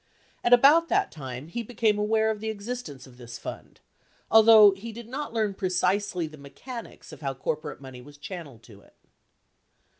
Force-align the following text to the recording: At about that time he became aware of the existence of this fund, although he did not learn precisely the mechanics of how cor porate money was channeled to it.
At 0.43 0.51
about 0.51 0.89
that 0.89 1.11
time 1.11 1.47
he 1.49 1.61
became 1.61 1.99
aware 1.99 2.31
of 2.31 2.39
the 2.39 2.49
existence 2.49 3.05
of 3.05 3.17
this 3.17 3.37
fund, 3.37 3.79
although 4.31 4.71
he 4.71 4.91
did 4.91 5.07
not 5.07 5.31
learn 5.31 5.53
precisely 5.53 6.25
the 6.25 6.37
mechanics 6.39 7.11
of 7.11 7.21
how 7.21 7.35
cor 7.35 7.55
porate 7.55 7.79
money 7.81 8.01
was 8.01 8.17
channeled 8.17 8.63
to 8.63 8.81
it. 8.81 8.95